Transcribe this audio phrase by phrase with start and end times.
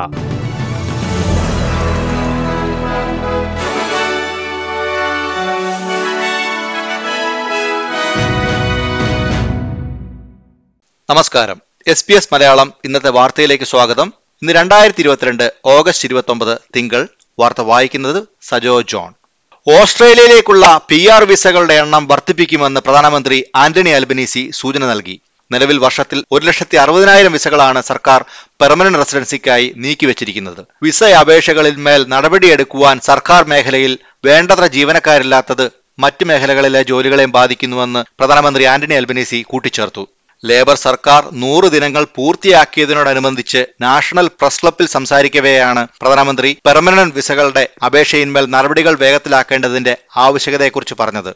[11.10, 11.62] നമസ്കാരം.
[11.86, 14.12] S P S Malayalam ഇന്നത്തെ വാർത്തയിലേക്ക് സ്വാഗതം.
[14.42, 17.08] ഇന്ന് രണ്ടായിരത്തി ഇരുപത്തിരണ്ട് ഓഗസ്റ്റ് ഇരുപത്തി ഒമ്പത് തിങ്കൾ.
[17.38, 19.12] വാർത്ത വായിക്കുന്നത് സജോ ജോൺ.
[19.78, 25.16] ഓസ്ട്രേലിയയിലേക്കുള്ള പി ആർ വിസകളുടെ എണ്ണം വർദ്ധിപ്പിക്കുമെന്ന് പ്രധാനമന്ത്രി ആന്റണി അൽബനീസി സൂചന നൽകി.
[25.50, 28.20] നിലവിൽ വർഷത്തിൽ ഒരു ലക്ഷത്തി അറുപതിനായിരം വിസകളാണ് സർക്കാർ
[28.62, 30.62] പെർമനന്റ് റെസിഡൻസിക്കായി നീക്കിവച്ചിരിക്കുന്നത്.
[30.86, 33.94] വിസ അപേക്ഷകളിൽ മേൽ നടപടിയെടുക്കുവാൻ സർക്കാർ മേഖലയിൽ
[34.28, 35.66] വേണ്ടത്ര ജീവനക്കാരില്ലാത്തത്
[36.04, 40.04] മറ്റ് മേഖലകളിലെ ജോലികളെയും ബാധിക്കുന്നുവെന്ന് പ്രധാനമന്ത്രി ആന്റണി അൽബനീസി കൂട്ടിച്ചേർത്തു.
[40.44, 46.50] ലേബർ സർക്കാർ നൂറ് ദിനങ്ങൾ പൂർത്തിയാക്കിയതിനോടനുബന്ധിച്ച് നാഷണൽ പ്രസ് ക്ലബിൽ സംസാരിക്കവെയാണ് പ്രധാനമന്ത്രി.
[46.66, 51.32] പെർമനന്റ് വിസകളുടെ അപേക്ഷയിന്മേൽ നടപടികൾ വേഗത്തിലാക്കേണ്ടതിന്റെ ആവശ്യകതയെക്കുറിച്ച് പറഞ്ഞത്.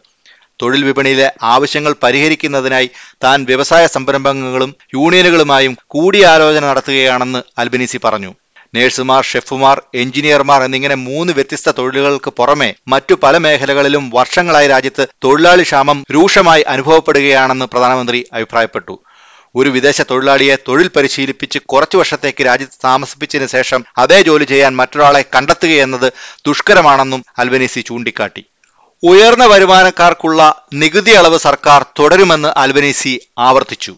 [0.63, 2.91] തൊഴിൽ വിപണിയിലെ ആവശ്യങ്ങൾ പരിഹരിക്കുന്നതിനായി
[3.25, 8.33] താൻ വ്യവസായ സംരംഭങ്ങളും യൂണിയനുകളുമായും കൂടിയാലോചന നടത്തുകയാണെന്ന് അൽബനീസി പറഞ്ഞു.
[8.75, 16.05] നഴ്സുമാർ ഷെഫുമാർ എഞ്ചിനീയർമാർ എന്നിങ്ങനെ മൂന്ന് വ്യത്യസ്ത തൊഴിലുകൾക്ക് പുറമെ മറ്റു പല മേഖലകളിലും വർഷങ്ങളായി രാജ്യത്ത് തൊഴിലാളി ക്ഷാമം
[16.15, 18.99] രൂക്ഷമായി അനുഭവപ്പെടുകയാണെന്ന് പ്രധാനമന്ത്രി അഭിപ്രായപ്പെട്ടു.
[19.57, 26.13] ഒരു വിദേശ തൊഴിലാളിയെ തൊഴിൽ പരിശീലിപ്പിച്ച് കുറച്ചു വർഷത്തേക്ക് രാജ്യത്ത് താമസിപ്പിച്ചതിന് ശേഷം അതേ ജോലി ചെയ്യാൻ മറ്റൊരാളെ കണ്ടെത്തുകയെന്നത്
[26.47, 28.45] ദുഷ്കരമാണെന്നും അൽബനീസി ചൂണ്ടിക്കാട്ടി.
[29.03, 30.41] ഉയർന്ന വരുമാനക്കാർക്കുള്ള
[30.73, 33.95] നികുതി അളവ് സർക്കാർ തുടരുമെന്ന് അൽബനീസി ആവർത്തിച്ചു.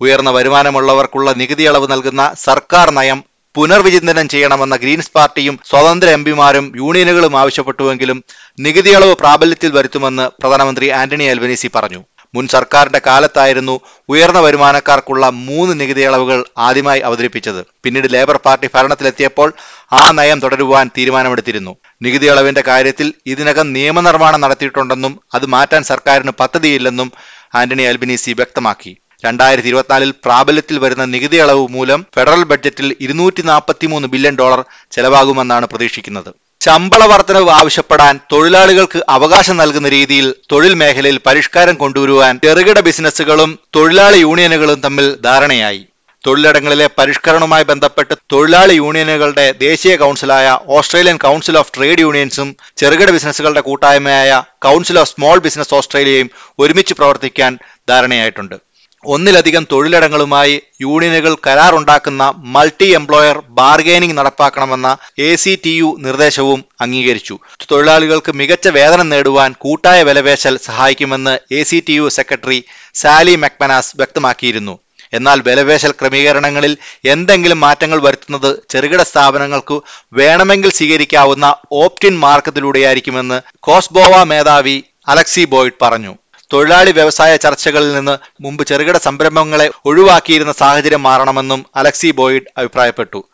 [0.00, 8.24] ഉയർന്ന വരുമാനമുള്ളവർക്കുള്ള നികുതി അളവ് നൽകുന്ന സർക്കാർ നയം പുനർവിചിന്തനം ചെയ്യണമെന്ന ഗ്രീൻസ് പാർട്ടിയും സ്വതന്ത്ര എംപിമാരും യൂണിയനുകളും ആവശ്യപ്പെട്ടുവെങ്കിലും
[8.58, 12.04] നികുതി അളവ് പ്രാബല്യത്തിൽ വരുത്തുമെന്ന് പ്രധാനമന്ത്രി ആന്റണി അൽബനീസി പറഞ്ഞു.
[12.34, 17.66] മുൻ സർക്കാരിന്റെ കാലത്തായിരുന്നു ഉയർന്ന വരുമാനക്കാർക്കുള്ള മൂന്ന് നികുതി അളവുകൾ ആദ്യമായി അവതരിപ്പിച്ചത്.
[17.84, 19.52] പിന്നീട് ലേബർ പാർട്ടി ഭരണത്തിലെത്തിയപ്പോൾ
[19.92, 21.76] ആ നയം തുടരുവാൻ തീരുമാനമെടുത്തിരുന്നു.
[22.02, 27.12] നികുതി അളവിന്റെ കാര്യത്തിൽ ഇതിനകം നിയമനിർമ്മാണം നടത്തിയിട്ടുണ്ടെന്നും അത് മാറ്റാൻ സർക്കാരിന് പദ്ധതിയില്ലെന്നും
[27.54, 28.99] ആന്റണി അൽബിനീസി വ്യക്തമാക്കി.
[29.24, 36.30] രണ്ടായിരത്തി ഇരുപത്തിനാലിൽ പ്രാബല്യത്തിൽ വരുന്ന നികുതി അളവ് മൂലം ഫെഡറൽ ബഡ്ജറ്റിൽ ഇരുന്നൂറ്റി നാൽപ്പത്തിമൂന്ന് ബില്യൺ ഡോളർ ചെലവാകുമെന്നാണ് പ്രതീക്ഷിക്കുന്നത്.
[36.60, 44.80] ശമ്പള വർധനവ് ആവശ്യപ്പെടാൻ തൊഴിലാളികൾക്ക് അവകാശം നൽകുന്ന രീതിയിൽ തൊഴിൽ മേഖലയിൽ പരിഷ്കാരം കൊണ്ടുവരുവാൻ ചെറുകിട ബിസിനസ്സുകളും തൊഴിലാളി യൂണിയനുകളും
[44.80, 45.82] തമ്മിൽ ധാരണയായി.
[46.26, 50.46] തൊഴിലിടങ്ങളിലെ പരിഷ്കരണവുമായി ബന്ധപ്പെട്ട് തൊഴിലാളി യൂണിയനുകളുടെ ദേശീയ കൗൺസിലായ
[50.78, 57.58] ഓസ്ട്രേലിയൻ കൗൺസിൽ ഓഫ് ട്രേഡ് യൂണിയൻസും ചെറുകിട ബിസിനസ്സുകളുടെ കൂട്ടായ്മയായ കൗൺസിൽ ഓഫ് സ്മോൾ ബിസിനസ് ഓസ്ട്രേലിയയും ഒരുമിച്ച് പ്രവർത്തിക്കാൻ
[57.88, 58.56] ധാരണയായിട്ടുണ്ട്.
[59.04, 62.24] ഒന്നിലധികം തൊഴിലിടങ്ങളുമായി യൂണിയനുകൾ കരാറുണ്ടാക്കുന്ന
[62.54, 64.88] മൾട്ടി എംപ്ലോയർ ബാർഗൈനിങ് നടപ്പാക്കണമെന്ന
[65.18, 67.38] എ സി ടി യു നിർദ്ദേശവും അംഗീകരിച്ചു.
[67.70, 72.60] തൊഴിലാളികൾക്ക് മികച്ച വേതനം നേടുവാൻ കൂട്ടായ വിലപേശൽ സഹായിക്കുമെന്ന് A C T U secretary
[73.02, 74.78] Sally McManus വ്യക്തമാക്കിയിരുന്നു.
[75.12, 76.72] എന്നാൽ വിലപേശൽ ക്രമീകരണങ്ങളിൽ
[77.14, 79.76] എന്തെങ്കിലും മാറ്റങ്ങൾ വരുത്തുന്നത് ചെറുകിട സ്ഥാപനങ്ങൾക്ക്
[80.20, 81.46] വേണമെങ്കിൽ സ്വീകരിക്കാവുന്ന
[81.82, 83.38] ഓപ്റ്റിൻ മാർഗത്തിലൂടെയായിരിക്കുമെന്ന്
[83.68, 84.76] കോസ്ബോവ മേധാവി
[85.08, 86.12] അലക്സി ബോയ്ഡ് പറഞ്ഞു.
[86.52, 93.24] തൊഴിലാളി വ്യവസായ ചർച്ചകളിൽ നിന്ന് മുമ്പ് ചെറുകിട സംരംഭങ്ങളെ ഒഴിവാക്കിയിരുന്ന സാഹചര്യം മാറണമെന്നും അലക്സി ബോയിഡ് അഭിപ്രായപ്പെട്ടു.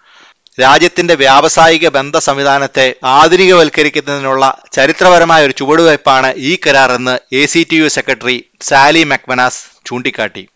[0.61, 7.89] രാജ്യത്തിന്റെ വ്യാവസായിക ബന്ധ സംവിധാനത്തെ ആധുനികവൽക്കരിക്കുന്നതിനുള്ള ചരിത്രപരമായ ഒരു ചുവടുവയ്പ്പാണ് ഈ കരാർ എന്ന് A C T U
[7.89, 10.49] secretary Sally McManus ചൂണ്ടിക്കാട്ടി.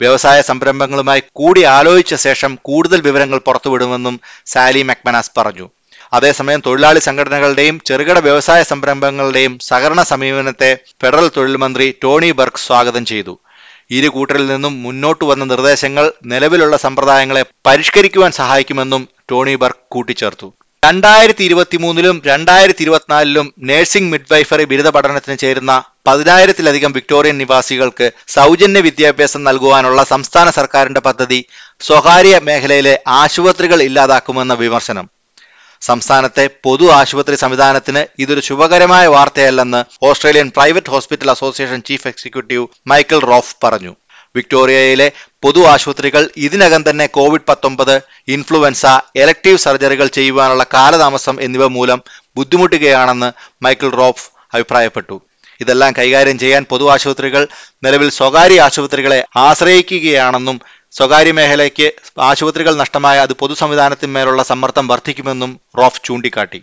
[0.00, 5.68] വ്യവസായ സംരംഭങ്ങളുമായി കൂടി ആലോചിച്ച ശേഷം കൂടുതൽ വിവരങ്ങൾ പുറത്തുവിടുമെന്നും സാലി മക്വനാസ് പറഞ്ഞു.
[6.12, 10.70] അതേസമയം തൊഴിലാളി സംഘടനകളുടെയും ചെറുകിട വ്യവസായ സംരംഭങ്ങളുടെയും സഹകരണ സമീപനത്തെ
[11.02, 13.34] ഫെഡറൽ തൊഴിൽ മന്ത്രി ടോണി ബർക്ക് സ്വാഗതം ചെയ്തു.
[13.98, 20.48] ഇരു കൂട്ടരിൽ നിന്നും മുന്നോട്ട് വന്ന നിർദ്ദേശങ്ങൾ നിലവിലുള്ള സമ്പ്രദായങ്ങളെ പരിഷ്കരിക്കുവാൻ സഹായിക്കുമെന്നും ടോണി ബർക്ക് കൂട്ടിച്ചേർത്തു.
[20.82, 25.72] രണ്ടായിരത്തി ഇരുപത്തിമൂന്നിലും രണ്ടായിരത്തി ഇരുപത്തിനാലിലും നഴ്സിംഗ് മിഡ്വൈഫറി ബിരുദ പഠനത്തിന് ചേരുന്ന
[26.06, 28.06] പതിനായിരത്തിലധികം വിക്ടോറിയൻ നിവാസികൾക്ക്
[28.36, 31.40] സൗജന്യ വിദ്യാഭ്യാസം നൽകുവാനുള്ള സംസ്ഥാന സർക്കാരിന്റെ പദ്ധതി
[31.88, 35.08] സ്വകാര്യ മേഖലയിലെ ആശുപത്രികൾ ഇല്ലാതാക്കുമെന്ന വിമർശനം.
[35.82, 43.56] സംസ്ഥാനത്തെ പൊതു ആശുപത്രി സംവിധാനത്തിന് ഇതൊരു ശുഭകരമായ വാർത്തയല്ലെന്ന് Australian private hospital association chief executive Michael Roff
[43.64, 43.92] പറഞ്ഞു.
[44.36, 45.12] വിക്ടോറിയയിലെ
[45.44, 47.96] പൊതു ആശുപത്രികൾ ഇതിനകം തന്നെ കോവിഡ് പത്തൊമ്പത്
[48.28, 48.86] ഇൻഫ്ലുവൻസ
[49.16, 52.02] എലക്ടീവ് സർജറികൾ ചെയ്യുവാനുള്ള കാലതാമസം എന്നിവ മൂലം
[52.36, 53.30] ബുദ്ധിമുട്ടുകയാണെന്ന്
[53.64, 55.16] മൈക്കിൾ റോഫ് അഭിപ്രായപ്പെട്ടു.
[55.60, 57.42] ഇതെല്ലാം കൈകാര്യം ചെയ്യാൻ പൊതു ആശുപത്രികൾ
[57.84, 60.60] നിലവിൽ സ്വകാര്യ ആശുപത്രികളെ ആശ്രയിക്കുകയാണെന്നും
[60.92, 61.86] സ്വകാര്യ മേഖലയ്ക്ക്
[62.28, 66.60] ആശുപത്രികൾ നഷ്ടമായ അത് പൊതു സംവിധാനത്തിന്മേലുള്ള സമ്മർദ്ദം വർദ്ധിക്കുമെന്നും റോഫ് ചൂണ്ടിക്കാട്ടി.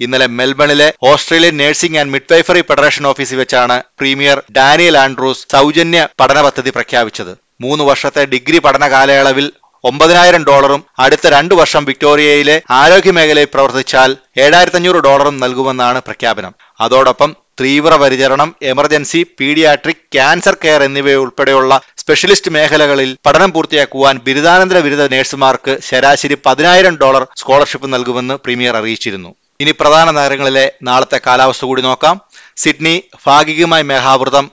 [0.00, 6.70] ഇന്നലെ മെൽബണിലെ Australian nursing and midwifery federation ഓഫീസിൽ വെച്ചാണ് പ്രീമിയർ ഡാനിയൽ ആൻഡ്രൂസ് സൗജന്യ പഠന പദ്ധതി
[6.70, 7.32] പ്രഖ്യാപിച്ചത്.
[7.60, 9.46] മൂന്ന് വർഷത്തെ ഡിഗ്രി പഠന കാലയളവിൽ
[9.84, 16.54] ഒമ്പതിനായിരം ഡോളറും അടുത്ത രണ്ടു വർഷം വിക്ടോറിയയിലെ ആരോഗ്യ മേഖലയിൽ പ്രവർത്തിച്ചാൽ ഏഴായിരത്തി അഞ്ഞൂറ് ഡോളറും നൽകുമെന്നാണ് പ്രഖ്യാപനം.
[16.80, 17.30] അതോടൊപ്പം
[17.60, 26.96] തീവ്രപരിചരണം എമർജൻസി പീഡിയാട്രിക് ക്യാൻസർ കെയർ എന്നിവയുൾപ്പെടെയുള്ള സ്പെഷ്യലിസ്റ്റ് മേഖലകളിൽ പഠനം പൂർത്തിയാക്കുവാൻ ബിരുദാനന്തര ബിരുദ നഴ്സുമാർക്ക് ശരാശരി പതിനായിരം
[26.96, 29.34] ഡോളർ സ്കോളർഷിപ്പ് നൽകുമെന്ന് പ്രീമിയർ അറിയിച്ചിരുന്നു.
[29.60, 32.20] ഇനി പ്രധാന നഗരങ്ങളിലെ നാളത്തെ കാലാവസ്ഥ കൂടി നോക്കാം.
[32.56, 34.50] സിഡ്നി ഭാഗികമായി മേഘാവൃതം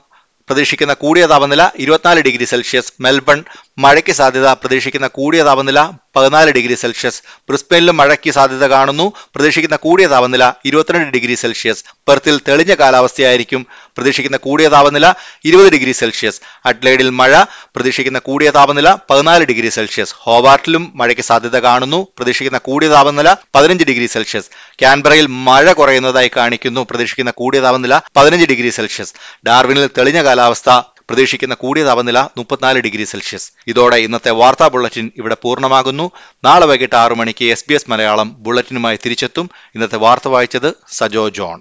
[0.48, 2.92] പ്രതീക്ഷിക്കുന്ന കൂടിയ താപനില ഇരുപത്തിനാല് ഡിഗ്രി സെൽഷ്യസ്.
[3.00, 3.44] മെൽബൺ
[3.78, 7.22] മഴയ്ക്ക് സാധ്യത പ്രതീക്ഷിക്കുന്ന കൂടിയ താപനില പതിനാല് ഡിഗ്രി സെൽഷ്യസ്.
[7.48, 9.12] ബ്രിസ്ബെയിനിലും മഴയ്ക്ക് സാധ്യത കാണുന്നു.
[9.34, 11.84] പ്രതീക്ഷിക്കുന്ന കൂടിയ താപനില ഇരുപത്തിരണ്ട് ഡിഗ്രി സെൽഷ്യസ്.
[12.08, 16.40] പെർത്തിൽ തെളിഞ്ഞ കാലാവസ്ഥയായിരിക്കും പ്രതീക്ഷിക്കുന്ന കൂടിയ താപനില ഇരുപത് ഡിഗ്രി സെൽഷ്യസ്.
[16.66, 17.42] അഡ്ലൈഡിൽ മഴ
[17.76, 20.14] പ്രതീക്ഷിക്കുന്ന കൂടിയ താപനില പതിനാല് ഡിഗ്രി സെൽഷ്യസ്.
[20.18, 22.06] ഹോവാർട്ടിലും മഴയ്ക്ക് സാധ്യത കാണുന്നു.
[22.16, 24.46] പ്രതീക്ഷിക്കുന്ന കൂടിയ താപനില പതിനഞ്ച് ഡിഗ്രി സെൽഷ്യസ്.
[24.78, 26.86] ക്യാൻബറയിൽ മഴ കുറയുന്നതായി കാണിക്കുന്നു.
[26.90, 29.14] പ്രതീക്ഷിക്കുന്ന കൂടിയ താപനില പതിനഞ്ച് ഡിഗ്രി സെൽഷ്യസ്.
[29.46, 30.70] ഡാർവിനിൽ തെളിഞ്ഞ കാലാവസ്ഥ
[31.08, 33.52] പ്രതീക്ഷിക്കുന്ന കൂടിയ താപനില മുപ്പത്തിനാല് ഡിഗ്രി സെൽഷ്യസ്.
[33.66, 36.10] ഇതോടെ ഇന്നത്തെ വാർത്താ ബുള്ളറ്റിൻ ഇവിടെ പൂർണമാകുന്നു.
[36.44, 39.50] നാളെ വൈകിട്ട് ആറു മണിക്ക് എസ് ബി എസ് മലയാളം ബുള്ളറ്റിനുമായി തിരിച്ചെത്തും.
[39.74, 41.60] ഇന്നത്തെ വാർത്ത വായിച്ചത് Sajo John.